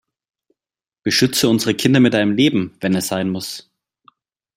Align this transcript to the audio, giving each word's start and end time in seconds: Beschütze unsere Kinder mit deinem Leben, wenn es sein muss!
Beschütze 1.03 1.47
unsere 1.47 1.75
Kinder 1.75 1.99
mit 1.99 2.15
deinem 2.15 2.31
Leben, 2.35 2.75
wenn 2.81 2.95
es 2.95 3.05
sein 3.05 3.29
muss! 3.29 3.69